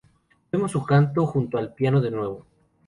[0.51, 2.47] Vemos su canto junto al piano de nuevo.